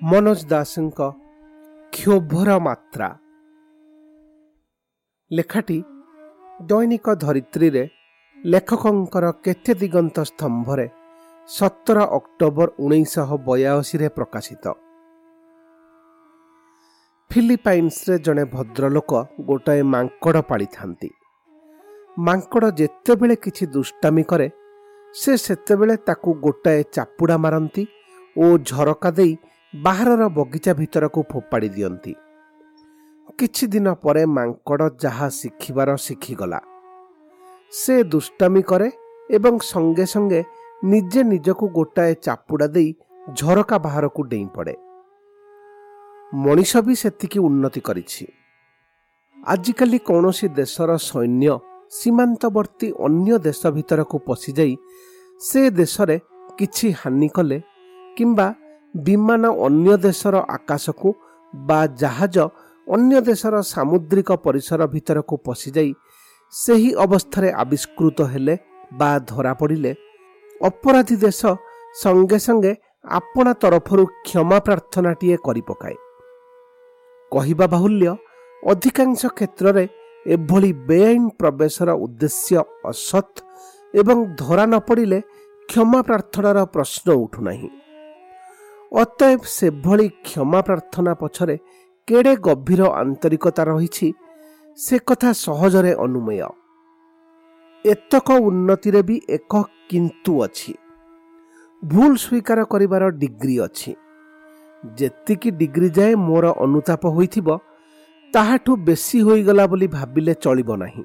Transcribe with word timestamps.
ମନୋଜ 0.00 0.40
ଦାସଙ୍କ 0.50 1.06
କ୍ଷୋଭର 1.92 2.50
ମାତ୍ରା 2.66 3.08
ଲେଖାଟି 5.30 5.76
ଦୈନିକ 6.60 7.14
ଧରିତ୍ରୀରେ 7.24 7.82
ଲେଖକଙ୍କର 8.38 9.26
କେତେ 9.44 9.72
ଦିଗନ୍ତ 9.80 10.16
ସ୍ତମ୍ଭରେ 10.30 10.86
ସତର 11.48 11.98
ଅକ୍ଟୋବର 12.18 12.68
ଉଣେଇଶହ 12.84 13.28
ବୟାଅଶୀରେ 13.48 14.08
ପ୍ରକାଶିତ। 14.16 14.64
ଫିଲିପାଇନ୍ସରେ 17.30 18.16
ଜଣେ 18.26 18.44
ଭଦ୍ରଲୋକ 18.54 19.12
ଗୋଟାଏ 19.48 19.82
ମାଙ୍କଡ଼ 19.94 20.38
ପାଳିଥାନ୍ତି। 20.50 21.10
ମାଙ୍କଡ଼ 22.18 22.66
ଯେତେବେଳେ 22.80 23.36
କିଛି 23.44 23.64
ଦୁଷ୍ଟାମି 23.76 24.24
କରେ 24.30 24.48
ସେ 25.14 25.32
ସେତେବେଳେ 25.44 25.94
ତାକୁ 26.08 26.30
ଗୋଟାଏ 26.46 26.80
ଚାପୁଡ଼ା 26.96 27.36
ମାରନ୍ତି 27.44 27.82
ଓ 28.36 28.46
ଝରକା 28.68 29.10
ଦେଇ 29.10 29.32
ବାହାରର 29.74 30.22
ବଗିଚା 30.28 30.72
ଭିତରକୁ 30.74 31.20
ଫୋପାଡ଼ି 31.22 31.68
ଦିଅନ୍ତି। 31.68 32.12
କିଛି 33.38 33.64
ଦିନ 33.66 33.88
ପରେ 33.94 34.22
ମାଙ୍କଡ଼ 34.26 34.86
ଯାହା 35.02 35.28
ଶିଖିବାର 35.30 35.90
ଶିଖିଗଲା। 35.96 36.60
ସେ 37.72 37.94
ଦୁଷ୍ଟାମି 38.04 38.62
କରେ 38.62 38.88
ଏବଂ 39.30 39.54
ସଙ୍ଗେ 39.62 40.06
ସଙ୍ଗେ 40.06 40.40
ନିଜେ 40.84 41.20
ନିଜକୁ 41.22 41.64
ଗୋଟାଏ 41.68 42.14
ଚାପୁଡ଼ା 42.14 42.66
ଦେଇ 42.66 42.90
ଝରକା 43.36 43.76
ବାହାରକୁ 43.78 44.20
ଡେଇଁ 44.22 44.48
ପଡ଼େ। 44.48 44.74
ମଣିଷ 46.34 46.72
ବି 46.86 46.94
ସେତିକି 46.94 47.38
ଉନ୍ନତି 47.38 47.80
କରିଛି। 47.80 48.24
ଆଜିକାଲି 49.46 49.98
କୌଣସି 49.98 50.46
ଦେଶର 50.48 50.90
ସୈନ୍ୟ 51.10 51.54
ସୀମାନ୍ତବର୍ତ୍ତୀ 51.90 52.88
ଅନ୍ୟ 53.06 53.38
ଦେଶ 53.38 53.60
ଭିତରକୁ 53.76 54.16
ପଶିଯାଇ 54.26 54.74
ସେ 55.40 55.60
ଦେଶରେ 55.70 56.16
କିଛି 56.58 56.86
ହାନି 57.00 57.28
କଲେ 57.28 57.58
କିମ୍ବା 58.16 58.46
ବିମାନ 58.94 59.42
ଅନ୍ୟ 59.66 59.96
ଦେଶର 60.06 60.34
ଆକାଶକୁ 60.56 61.08
ବା 61.54 61.80
ଜାହାଜ 62.00 62.36
ଅନ୍ୟ 62.86 63.20
ଦେଶର 63.28 63.54
ସାମୁଦ୍ରିକ 63.72 64.30
ପରିସର 64.44 64.80
ଭିତରକୁ 64.94 65.34
ପଶିଯାଇ 65.46 65.90
ସେହି 66.52 66.90
ଅବସ୍ଥାରେ 67.04 67.48
ଆବିଷ୍କୃତ 67.62 68.18
ହେଲେ 68.32 68.54
ବା 68.98 69.10
ଧରାପଡ଼ିଲେ 69.32 69.92
ଅପରାଧୀ 70.60 71.16
ଦେଶ 71.24 71.40
ସଙ୍ଗେ 71.94 72.38
ସଙ୍ଗେ 72.46 72.72
ଆପଣା 73.18 73.52
ତରଫରୁ 73.62 74.04
କ୍ଷମା 74.26 74.58
ପ୍ରାର୍ଥନାଟିଏ 74.66 75.36
କରିପକାଏ। 75.46 75.96
କହିବା 77.32 77.66
ବାହୁଲ୍ୟ 77.74 78.06
ଅଧିକାଂଶ 78.62 79.20
କ୍ଷେତ୍ରରେ 79.36 79.84
ଏଭଳି 80.26 80.70
ବେଆଇନ 80.88 81.22
ପ୍ରବେଶର 81.40 81.88
ଉଦ୍ଦେଶ୍ୟ 82.04 82.52
ଅସତ୍ 82.90 83.36
ଏବଂ 83.94 84.18
ଧରା 84.42 84.64
ନ 84.66 84.74
ପଡ଼ିଲେ 84.88 85.18
କ୍ଷମା 85.68 86.00
ପ୍ରାର୍ଥନାର 86.08 86.58
ପ୍ରଶ୍ନ 86.74 87.08
ଉଠୁନାହିଁ। 87.24 87.70
ଅତଏବ 88.92 89.42
ସେଭଳି 89.48 90.06
କ୍ଷମା 90.24 90.60
ପ୍ରାର୍ଥନା 90.60 91.12
ପଛରେ 91.14 91.56
କେଡ଼େ 92.08 92.34
ଗଭୀର 92.46 92.82
ଆନ୍ତରିକତା 93.02 93.62
ରହିଛି 93.64 94.08
ସେ 94.78 94.96
କଥା 95.08 95.30
ସହଜରେ 95.36 95.92
ଅନୁମେୟ। 96.04 96.48
ଏତକ 97.84 98.28
ଉନ୍ନତିରେ 98.48 99.00
ବି 99.08 99.16
ଏକ 99.28 99.52
କିନ୍ତୁ 99.90 100.32
ଅଛି। 100.44 100.72
ଭୁଲ 101.82 102.12
ସ୍ୱୀକାର 102.16 102.58
କରିବାର 102.64 103.02
ଡିଗ୍ରୀ 103.20 103.56
ଅଛି। 103.66 103.92
ଯେତିକି 104.84 105.50
ଡିଗ୍ରୀ 105.50 105.88
ଯାଏ 105.90 106.14
ମୋର 106.26 106.46
ଅନୁତାପ 106.64 107.02
ହୋଇଥିବ 107.16 107.48
ତାହାଠୁ 108.34 108.72
ବେଶୀ 108.86 109.18
ହୋଇଗଲା 109.20 109.64
ବୋଲି 109.66 109.86
ଭାବିଲେ 109.88 110.32
ଚଳିବ 110.44 110.70
ନାହିଁ। 110.76 111.04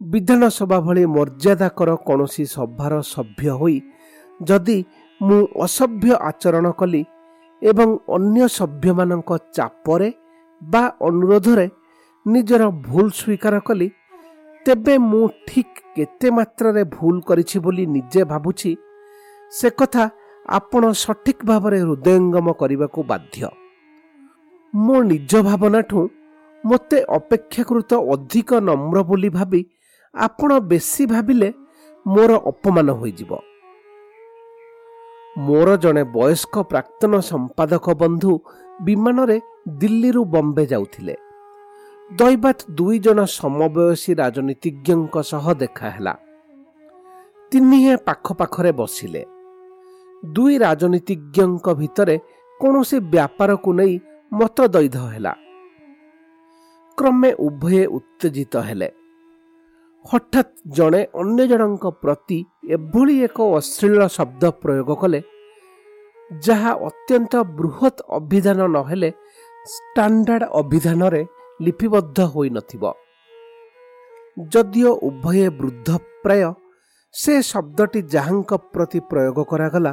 ବିଧାନସଭା 0.00 0.78
ଭଳି 0.86 1.02
ମର୍ଯ୍ୟାଦାକର 1.16 1.90
କୌଣସି 2.06 2.44
ସଭାର 2.56 2.92
ସଭ୍ୟ 3.06 3.48
ହୋଇ 3.60 3.78
ଯଦି 4.40 4.78
ମୁଁ 5.26 5.40
ଅସଭ୍ୟ 5.64 6.12
ଆଚରଣ 6.28 6.66
କଲି 6.80 7.02
ଏବଂ 7.62 7.88
ଅନ୍ୟ 8.16 8.46
ସଭ୍ୟମାନଙ୍କ 8.58 9.30
ଚାପରେ 9.56 10.08
ବା 10.62 10.82
ଅନୁରୋଧରେ 11.08 11.66
ନିଜର 12.26 12.62
ଭୁଲ 12.86 13.06
ସ୍ୱୀକାର 13.18 13.54
କଲି। 13.68 13.88
ତେବେ 14.66 14.94
ମୁଁ 15.10 15.24
ଠିକ୍ 15.46 15.78
କେତେ 15.96 16.28
ମାତ୍ରାରେ 16.36 16.82
ଭୁଲ 16.96 17.16
କରିଛି 17.28 17.56
ବୋଲି 17.64 17.84
ନିଜେ 17.94 18.22
ଭାବୁଛି 18.32 18.70
ସେ 19.52 19.68
କଥା 19.78 20.04
ଆପଣ 20.58 20.82
ସଠିକ୍ 21.04 21.42
ଭାବରେ 21.50 21.78
ହୃଦୟଙ୍ଗମ 21.86 22.46
କରିବାକୁ 22.60 23.00
ବାଧ୍ୟ। 23.10 23.42
ମୋ 24.74 24.96
ନିଜ 25.10 25.32
ଭାବନାଠୁ 25.48 26.00
ମୋତେ 26.64 26.98
ଅପେକ୍ଷାକୃତ 27.18 27.90
ଅଧିକ 28.12 28.50
ନମ୍ର 28.68 28.98
ବୋଲି 29.08 29.30
ଭାବି 29.38 29.60
ଆପଣ 30.14 30.50
ବେଶୀ 30.70 31.04
ଭାବିଲେ 31.14 31.48
ମୋର 32.06 32.30
ଅପମାନ 32.50 32.88
ହୋଇଯିବ। 33.00 33.30
ମୋର 35.38 35.76
ଜଣେ 35.76 36.04
ବୟସ୍କ 36.04 36.62
ପ୍ରାକ୍ତନ 36.62 37.20
ସମ୍ପାଦକ 37.20 37.94
ବନ୍ଧୁ 37.94 38.40
ବିମାନରେ 38.82 39.40
ଦିଲ୍ଲୀରୁ 39.68 40.24
ବମ୍ବେ 40.24 40.66
ଯାଉଥିଲେ। 40.66 41.16
ଦୈବାତ 42.12 42.58
ଦୁଇ 42.70 42.98
ଜଣ 42.98 43.24
ସମବୟସୀ 43.24 44.14
ରାଜନୀତିଜ୍ଞଙ୍କ 44.14 45.22
ସହ 45.22 45.54
ଦେଖା 45.54 45.90
ହେଲା। 45.90 46.14
ତିନିହେଁ 47.50 47.96
ପାଖ 47.96 48.32
ପାଖରେ 48.32 48.72
ବସିଲେ। 48.72 49.24
ଦୁଇ 50.34 50.58
ରାଜନୀତିଜ୍ଞଙ୍କ 50.58 51.74
ଭିତରେ 51.74 52.18
କୌଣସି 52.60 52.98
ବ୍ୟାପାରକୁ 53.00 53.72
ନେଇ 53.72 54.00
ମତଦୈଧ 54.32 54.96
ହେଲା। 54.96 55.34
କ୍ରମେ 56.98 57.32
ଉଭୟେ 57.32 57.86
ଉତ୍ତେଜିତ 57.86 58.56
ହେଲେ। 58.56 59.01
ହଠାତ୍ 60.04 60.52
ଜଣେ 60.76 61.00
ଅନ୍ୟ 61.20 61.44
ଜଣଙ୍କ 61.50 61.84
ପ୍ରତି 62.02 62.38
ଏଭଳି 62.76 63.14
ଏକ 63.26 63.38
ଅଶ୍ଳୀଳ 63.58 64.00
ଶବ୍ଦ 64.16 64.42
ପ୍ରୟୋଗ 64.62 64.90
କଲେ 65.02 65.20
ଯାହା 66.30 66.72
ଅତ୍ୟନ୍ତ 66.88 67.34
ବୃହତ୍ 67.58 68.00
ଅଭିଧାନ 68.18 68.60
ନହେଲେ 68.76 69.10
ଷ୍ଟାଣ୍ଡାର୍ଡ 69.66 70.42
ଅଭିଧାନରେ 70.60 71.22
ଲିପିବଦ୍ଧ 71.60 72.18
ହୋଇନଥିବ। 72.34 72.84
ଯଦିଓ 74.52 74.90
ଉଭୟେ 75.08 75.46
ବୃଦ୍ଧ 75.58 75.88
ପ୍ରାୟ 76.22 76.44
ସେ 77.14 77.34
ଶବ୍ଦଟି 77.50 78.00
ଯାହାଙ୍କ 78.14 78.50
ପ୍ରତି 78.72 78.98
ପ୍ରୟୋଗ 79.10 79.38
କରାଗଲା 79.50 79.92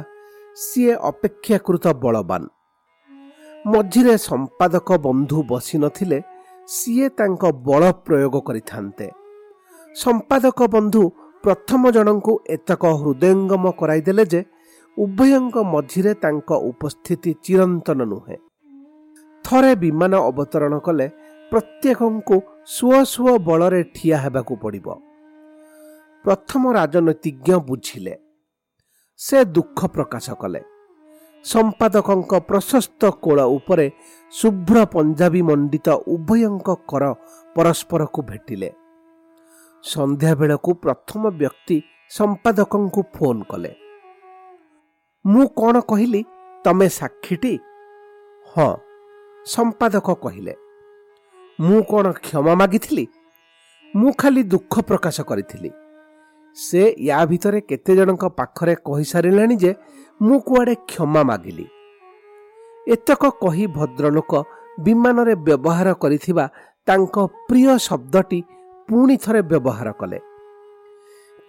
ସିଏ 0.56 0.94
ଅପେକ୍ଷାକୃତ 1.10 1.84
ବଳବାନ। 2.02 2.42
ମଝିରେ 3.64 4.14
ସମ୍ପାଦକ 4.28 4.88
ବନ୍ଧୁ 5.06 5.38
ବସିନଥିଲେ 5.50 6.18
ସିଏ 6.68 7.06
ତାଙ୍କ 7.18 7.42
ବଳ 7.66 7.82
ପ୍ରୟୋଗ 8.06 8.34
କରିଥାନ୍ତେ। 8.48 9.06
ସମ୍ପାଦକ 9.96 10.62
ବନ୍ଧୁ 10.66 11.10
ପ୍ରଥମ 11.42 11.90
ଜଣଙ୍କୁ 11.90 12.32
ଏତକ 12.46 12.82
ହୃଦୟଙ୍ଗମ 12.86 13.70
କରାଇଦେଲେ 13.70 14.24
ଯେ 14.24 14.44
ଉଭୟଙ୍କ 14.98 15.56
ମଝିରେ 15.64 16.14
ତାଙ୍କ 16.14 16.50
ଉପସ୍ଥିତି 16.52 17.34
ଚିରନ୍ତନ 17.42 18.00
ନୁହେଁ। 18.04 18.36
ଥରେ 19.44 19.76
ବିମାନ 19.76 20.14
ଅବତରଣ 20.16 20.78
କଲେ 20.78 21.06
ପ୍ରତ୍ୟେକଙ୍କୁ 21.50 22.36
ସୁଅ 22.66 23.04
ସୁଅ 23.04 23.38
ବଳରେ 23.38 23.82
ଠିଆ 23.82 24.16
ହେବାକୁ 24.18 24.56
ପଡ଼ିବ। 24.56 24.86
ପ୍ରଥମ 26.24 26.72
ରାଜନୈତିଜ୍ଞ 26.72 27.58
ବୁଝିଲେ। 27.58 28.14
ସେ 29.16 29.44
ଦୁଃଖ 29.44 29.86
ପ୍ରକାଶ 29.86 30.30
କଲେ। 30.30 30.60
ସମ୍ପାଦକଙ୍କ 31.44 32.32
ପ୍ରଶସ୍ତ 32.40 33.10
କୋଳ 33.10 33.38
ଉପରେ 33.40 33.90
ଶୁଭ୍ର 34.32 34.84
ପଞ୍ଜାବୀ 34.84 35.42
ମଣ୍ଡିତ 35.42 35.88
ଉଭୟଙ୍କ 36.06 36.68
କର 36.88 37.14
ପରସ୍ପରକୁ 37.56 38.22
ଭେଟିଲେ। 38.22 38.79
ସନ୍ଧ୍ୟାବେଳକୁ 39.84 40.74
ପ୍ରଥମ 40.74 41.22
ବ୍ୟକ୍ତି 41.30 41.76
ସମ୍ପାଦକଙ୍କୁ 42.10 43.02
ଫୋନ୍ 43.14 43.42
କଲେ। 43.42 43.72
ମୁଁ 45.26 45.46
କ'ଣ 45.48 45.80
କହିଲି? 45.80 46.24
ତମେ 46.64 46.88
ସାକ୍ଷୀଟି? 46.88 47.58
ହଁ 48.56 48.70
ସମ୍ପାଦକ 49.46 50.14
କହିଲେ। 50.14 50.54
ମୁଁ 51.60 51.82
କ'ଣ 51.82 52.12
କ୍ଷମା 52.12 52.54
ମାଗିଥିଲି? 52.54 53.04
ମୁଁ 53.96 54.12
ଖାଲି 54.12 54.42
ଦୁଃଖ 54.42 54.74
ପ୍ରକାଶ 54.80 55.20
କରିଥିଲି। 55.20 55.70
ସେ 56.56 56.82
ୟା 57.06 57.26
ଭିତରେ 57.26 57.60
କେତେ 57.60 57.96
ଜଣଙ୍କ 57.96 58.24
ପାଖରେ 58.28 58.74
କହିସାରିଲାଣି 58.84 59.56
ଯେ 59.56 59.74
ମୁଁ 60.22 60.40
କୁଆଡ଼େ 60.40 60.74
କ୍ଷମା 60.74 61.22
ମାଗିଲି। 61.22 61.66
ଏତକ 62.88 63.22
କହି 63.42 63.66
ଭଦ୍ରଲୋକ 63.66 64.32
ବିମାନରେ 64.80 65.34
ବ୍ୟବହାର 65.34 65.88
କରିଥିବା 65.92 66.44
ତାଙ୍କ 66.86 67.16
ପ୍ରିୟ 67.48 67.78
ଶବ୍ଦଟି 67.78 68.40
ପୁଣି 68.90 69.16
ଥରେ 69.24 69.40
ବ୍ୟବହାର 69.50 69.88
କଲେ। 70.00 70.18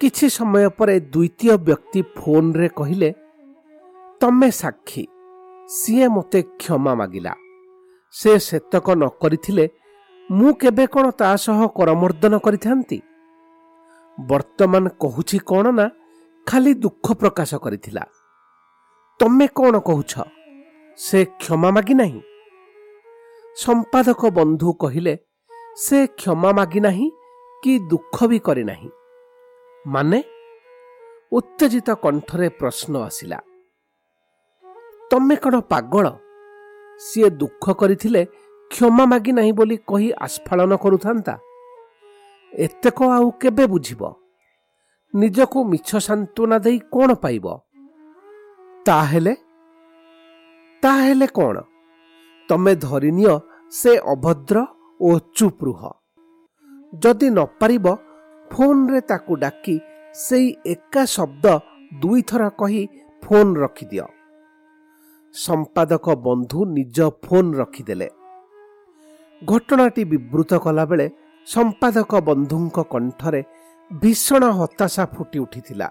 କିଛି 0.01 0.27
ସମୟ 0.37 0.65
ପରେ 0.77 0.95
ଦ୍ୱିତୀୟ 1.13 1.53
ବ୍ୟକ୍ତି 1.67 2.01
ଫୋନରେ 2.17 2.67
କହିଲେ 2.79 3.09
ତମେ 4.21 4.49
ସାକ୍ଷୀ 4.61 5.03
ସିଏ 5.69 6.07
ମୋତେ 6.15 6.39
କ୍ଷମା 6.61 6.93
ମାଗିଲା। 6.99 7.33
ସେ 8.13 8.31
ସେତକ 8.47 8.87
ନ 8.95 9.03
କରିଥିଲେ 9.21 9.65
ମୁଁ 10.31 10.51
କେବେ 10.61 10.85
କ'ଣ 10.93 11.05
ତା 11.19 11.29
ସହ 11.45 11.59
କରମର୍ଦ୍ଦନ 11.77 12.33
କରିଥାନ୍ତି? 12.45 12.99
ବର୍ତ୍ତମାନ 14.17 14.83
କହୁଛି 15.03 15.37
କ'ଣ 15.49 15.65
ନା 15.77 15.85
ଖାଲି 16.47 16.71
ଦୁଃଖ 16.83 17.05
ପ୍ରକାଶ 17.21 17.51
କରିଥିଲା। 17.65 18.03
ତମେ 19.19 19.45
କ'ଣ 19.57 19.73
କହୁଛ? 19.89 20.13
ସେ 20.97 21.19
କ୍ଷମା 21.41 21.69
ମାଗି 21.75 21.93
ନାହିଁ? 22.01 22.21
ସମ୍ପାଦକ 23.57 24.21
ବନ୍ଧୁ 24.37 24.69
କହିଲେ 24.83 25.13
ସେ 25.77 25.97
କ୍ଷମା 26.19 26.49
ମାଗି 26.51 26.79
ନାହିଁ 26.79 27.07
କି 27.63 27.73
ଦୁଃଖ 27.79 28.27
ବି 28.27 28.39
କରିନାହିଁ 28.39 28.89
ମାନେ 29.85 30.19
ଉତ୍ତେଜିତ 31.31 31.89
କଣ୍ଠରେ 32.03 32.47
ପ୍ରଶ୍ନ 32.49 32.93
ଆସିଲା 32.97 33.39
ତମେ 35.11 35.35
କ'ଣ 35.35 35.55
ପାଗଳ? 35.61 36.05
ସିଏ 36.99 37.29
ଦୁଃଖ 37.41 37.65
କରିଥିଲେ 37.71 38.21
କ୍ଷମା 38.71 39.05
ମାଗି 39.05 39.31
ନାହିଁ 39.31 39.53
ବୋଲି 39.53 39.77
କହି 39.87 40.09
ଆସ୍ଫାଳନ 40.25 40.71
କରୁଥାନ୍ତା। 40.75 41.33
ଏତେକ 42.53 42.99
ଆଉ 43.17 43.27
କେବେ 43.41 43.65
ବୁଝିବ? 43.67 44.01
ନିଜକୁ 45.13 45.59
ମିଛ 45.65 45.89
ସାନ୍ତ୍ୱନା 46.07 46.57
ଦେଇ 46.57 46.77
କ'ଣ 46.93 47.09
ପାଇବ? 47.23 47.45
ତାହେଲେ? 48.85 49.33
ତାହେଲେ 50.83 51.27
କ'ଣ? 51.27 51.55
ତମେ 52.49 52.73
ଧରିନିଅ 52.75 53.33
ସେ 53.71 53.91
ଅଭଦ୍ର 54.13 54.57
ଓ 54.99 55.09
ଚୁପ୍ 55.35 55.63
ରୁହ। 55.63 55.81
ଯଦି 56.93 57.29
ନ 57.29 57.39
ପାରିବ 57.59 57.85
ଫୋନ୍ରେ 58.51 58.99
ତାକୁ 59.01 59.33
ଡାକି 59.35 59.75
ସେଇ 60.15 60.47
ଏକା 60.65 61.03
ଶବ୍ଦ 61.05 61.45
ଦୁଇଥର 62.01 62.49
କହି 62.59 62.83
ଫୋନ୍ 63.23 63.53
ରଖିଦିଅ। 63.57 64.05
ସମ୍ପାଦକ 65.35 66.05
ବନ୍ଧୁ 66.27 66.59
ନିଜ 66.65 66.97
ଫୋନ୍ 67.23 67.51
ରଖିଦେଲେ। 67.55 68.09
ଘଟଣାଟି 69.41 70.03
ବିବୃତ 70.05 70.51
କଲାବେଳେ 70.57 71.07
ସମ୍ପାଦକ 71.47 72.11
ବନ୍ଧୁଙ୍କ 72.29 72.77
କଣ୍ଠରେ 72.93 73.41
ଭୀଷଣ 73.91 74.43
ହତାଶା 74.51 75.03
ଫୁଟି 75.05 75.39
ଉଠିଥିଲା। 75.39 75.87